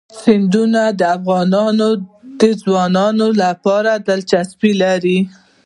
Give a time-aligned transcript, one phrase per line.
[0.21, 1.47] سیندونه د افغان
[2.63, 5.19] ځوانانو لپاره دلچسپي لري.